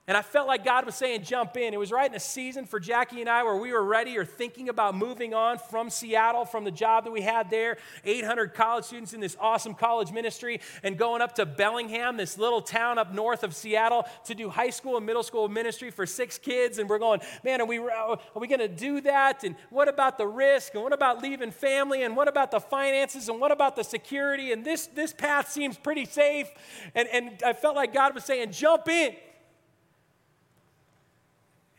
[0.08, 1.74] And I felt like God was saying, jump in.
[1.74, 4.24] It was right in a season for Jackie and I where we were ready or
[4.24, 8.86] thinking about moving on from Seattle, from the job that we had there, 800 college
[8.86, 13.12] students in this awesome college ministry, and going up to Bellingham, this little town up
[13.12, 16.78] north of Seattle, to do high school and middle school ministry for six kids.
[16.78, 19.44] And we're going, man, are we, are we going to do that?
[19.44, 20.72] And what about the risk?
[20.72, 22.02] And what about leaving family?
[22.02, 23.28] And what about the finances?
[23.28, 24.52] And what about the security?
[24.52, 26.48] And this, this path seems pretty safe.
[26.94, 29.14] And, and I felt like God was saying, jump in.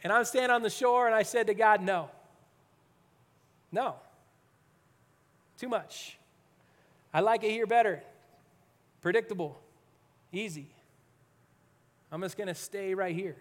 [0.04, 2.10] And I'm standing on the shore and I said to God, no.
[3.72, 3.95] No.
[5.58, 6.18] Too much.
[7.14, 8.02] I like it here better.
[9.02, 9.60] Predictable.
[10.32, 10.68] Easy.
[12.12, 13.36] I'm just going to stay right here.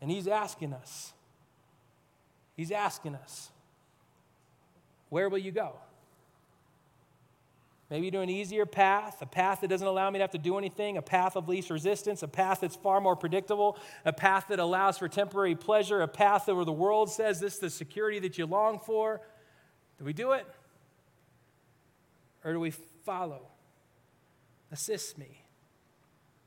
[0.00, 1.12] And he's asking us.
[2.56, 3.50] He's asking us,
[5.10, 5.74] where will you go?
[7.90, 10.58] Maybe to an easier path, a path that doesn't allow me to have to do
[10.58, 14.58] anything, a path of least resistance, a path that's far more predictable, a path that
[14.58, 18.36] allows for temporary pleasure, a path where the world says this is the security that
[18.36, 19.22] you long for.
[19.98, 20.46] Do we do it?
[22.44, 22.72] Or do we
[23.06, 23.48] follow?
[24.70, 25.44] Assist me.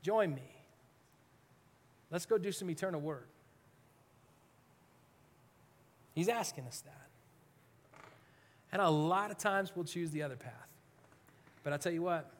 [0.02, 0.56] Join me.
[2.10, 3.28] Let's go do some eternal work.
[6.14, 7.08] He's asking us that.
[8.70, 10.71] And a lot of times we'll choose the other path.
[11.62, 12.30] But I'll tell you what,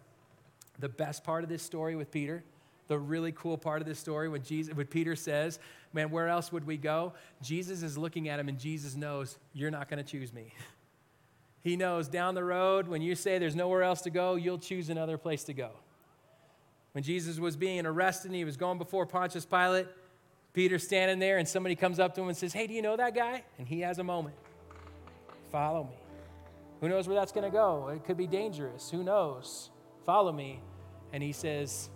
[0.79, 2.43] the best part of this story with Peter,
[2.89, 5.59] the really cool part of this story when Jesus when Peter says,
[5.93, 7.13] Man, where else would we go?
[7.43, 10.53] Jesus is looking at him and Jesus knows, You're not gonna choose me.
[11.65, 14.91] He knows down the road, when you say there's nowhere else to go, you'll choose
[14.91, 15.71] another place to go.
[16.91, 19.87] When Jesus was being arrested and he was going before Pontius Pilate,
[20.53, 22.97] Peter's standing there and somebody comes up to him and says, Hey, do you know
[22.97, 23.45] that guy?
[23.59, 24.35] And he has a moment.
[25.51, 26.02] Follow me.
[26.83, 27.89] Who knows where that's going to go?
[27.95, 28.91] It could be dangerous.
[28.91, 29.71] Who knows?
[30.05, 30.61] Follow me.
[31.13, 31.89] And he says,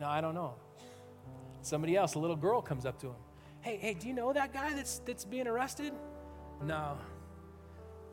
[0.00, 0.54] No, I don't know.
[1.62, 3.16] Somebody else, a little girl, comes up to him.
[3.62, 5.94] Hey, hey, do you know that guy that's, that's being arrested?
[6.62, 6.98] No.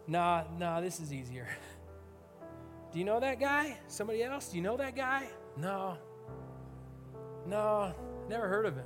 [0.07, 1.47] Nah, nah, this is easier.
[2.93, 3.77] Do you know that guy?
[3.87, 4.49] Somebody else?
[4.49, 5.27] Do you know that guy?
[5.57, 5.97] No.
[7.45, 7.93] No,
[8.29, 8.85] never heard of him.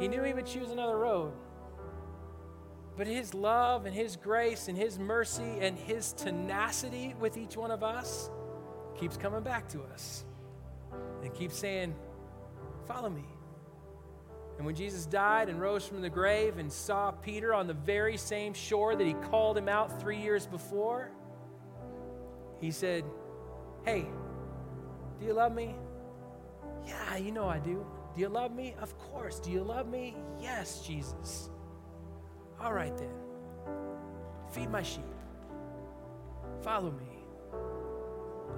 [0.00, 1.32] He knew he would choose another road.
[2.96, 7.70] But His love and His grace and His mercy and His tenacity with each one
[7.70, 8.30] of us
[8.98, 10.24] keeps coming back to us
[11.22, 11.94] and keeps saying,
[12.86, 13.24] Follow me.
[14.58, 18.16] And when Jesus died and rose from the grave and saw Peter on the very
[18.16, 21.10] same shore that he called him out three years before,
[22.60, 23.04] he said,
[23.84, 24.06] Hey,
[25.18, 25.74] do you love me?
[26.86, 27.86] Yeah, you know I do.
[28.14, 28.74] Do you love me?
[28.80, 29.40] Of course.
[29.40, 30.16] Do you love me?
[30.40, 31.48] Yes, Jesus.
[32.62, 33.10] All right then.
[34.52, 35.04] Feed my sheep.
[36.62, 37.06] Follow me.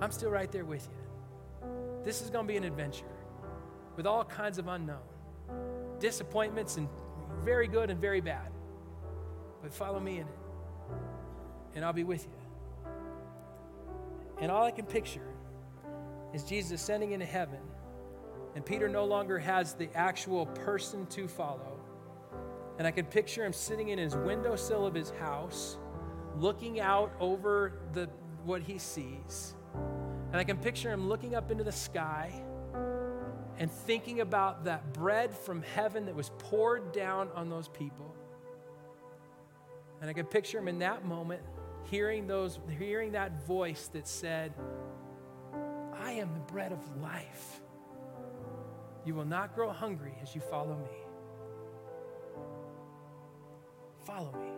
[0.01, 1.69] I'm still right there with you.
[2.05, 3.07] This is going to be an adventure
[3.97, 4.99] with all kinds of unknown,
[6.01, 6.89] disappointments, and
[7.43, 8.51] very good and very bad.
[9.63, 10.39] But follow me in it,
[11.75, 12.91] and I'll be with you.
[14.41, 15.27] And all I can picture
[16.35, 17.61] is Jesus ascending into heaven,
[18.55, 21.79] and Peter no longer has the actual person to follow
[22.79, 25.79] and I can picture him sitting in his windowsill of his house,
[26.39, 28.09] looking out over the,
[28.45, 29.55] what he sees.
[30.33, 32.33] And I can picture him looking up into the sky
[33.59, 38.15] and thinking about that bread from heaven that was poured down on those people.
[40.01, 41.43] And I can picture him in that moment
[41.85, 44.53] hearing those hearing that voice that said,
[45.97, 47.61] I am the bread of life.
[49.05, 51.04] You will not grow hungry as you follow me.
[54.05, 54.49] Follow me.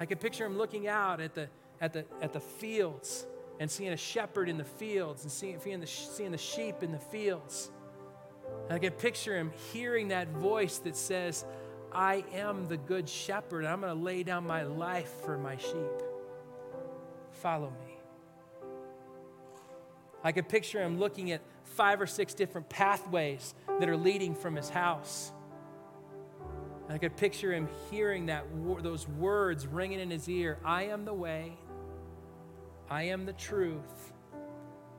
[0.00, 1.48] I can picture him looking out at the,
[1.80, 3.26] at the, at the fields
[3.60, 6.92] and seeing a shepherd in the fields and seeing, seeing, the, seeing the sheep in
[6.92, 7.70] the fields.
[8.64, 11.44] And I can picture him hearing that voice that says,
[11.92, 13.64] I am the good shepherd.
[13.64, 16.02] I'm going to lay down my life for my sheep.
[17.32, 17.98] Follow me.
[20.22, 24.56] I could picture him looking at five or six different pathways that are leading from
[24.56, 25.32] his house.
[26.88, 28.46] And I could picture him hearing that,
[28.82, 31.52] those words ringing in his ear I am the way,
[32.88, 34.12] I am the truth,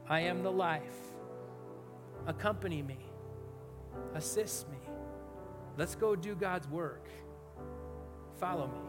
[0.08, 0.84] I am the life.
[2.28, 3.00] Accompany me,
[4.14, 4.78] assist me.
[5.78, 7.08] Let's go do God's work.
[8.40, 8.80] Follow me.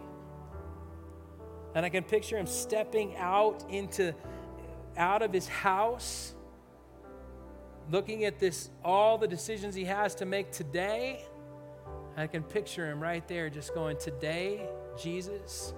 [1.75, 4.15] And I can picture him stepping out into
[4.97, 6.35] out of his house,
[7.91, 11.25] looking at this all the decisions he has to make today.
[12.21, 14.69] I can picture him right there just going, Today,
[15.01, 15.73] Jesus,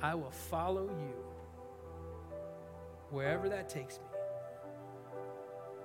[0.00, 1.14] I will follow you
[3.10, 4.04] wherever that takes me.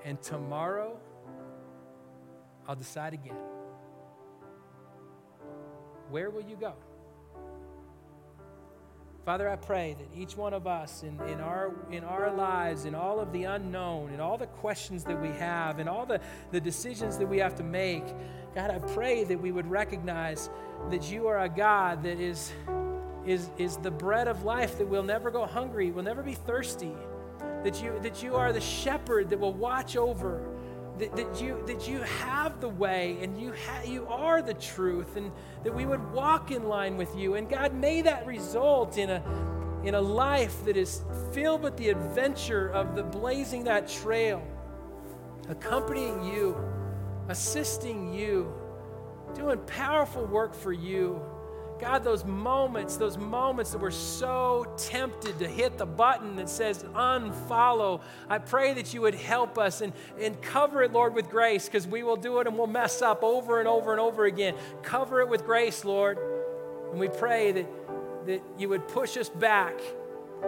[0.05, 0.99] And tomorrow,
[2.67, 3.35] I'll decide again.
[6.09, 6.73] Where will you go?
[9.25, 12.95] Father, I pray that each one of us in, in, our, in our lives, in
[12.95, 16.59] all of the unknown, in all the questions that we have, in all the, the
[16.59, 18.03] decisions that we have to make,
[18.55, 20.49] God, I pray that we would recognize
[20.89, 22.51] that you are a God that is,
[23.25, 26.93] is, is the bread of life, that we'll never go hungry, we'll never be thirsty,
[27.63, 30.41] that you, that you are the shepherd that will watch over
[30.99, 35.15] that, that, you, that you have the way and you, ha- you are the truth,
[35.15, 35.31] and
[35.63, 37.35] that we would walk in line with you.
[37.35, 39.23] And God, may that result in a,
[39.83, 44.45] in a life that is filled with the adventure of the blazing that trail,
[45.47, 46.57] accompanying you,
[47.29, 48.53] assisting you,
[49.35, 51.21] doing powerful work for you
[51.79, 56.83] God, those moments, those moments that we're so tempted to hit the button that says
[56.93, 61.65] unfollow, I pray that you would help us and, and cover it, Lord, with grace,
[61.65, 64.55] because we will do it and we'll mess up over and over and over again.
[64.83, 66.17] Cover it with grace, Lord.
[66.91, 67.67] And we pray that,
[68.25, 69.79] that you would push us back,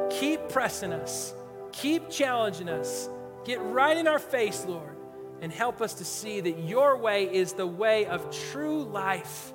[0.10, 1.34] keep pressing us,
[1.72, 3.08] keep challenging us,
[3.46, 4.98] get right in our face, Lord,
[5.40, 9.54] and help us to see that your way is the way of true life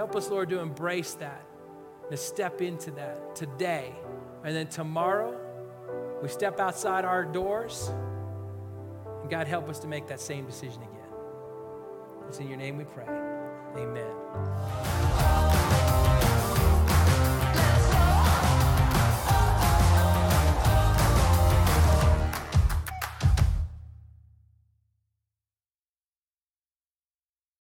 [0.00, 1.44] Help us, Lord, to embrace that,
[2.08, 3.94] to step into that today.
[4.42, 5.38] And then tomorrow,
[6.22, 7.90] we step outside our doors,
[9.20, 11.10] and God, help us to make that same decision again.
[12.28, 13.04] It's in your name we pray.
[13.76, 14.99] Amen.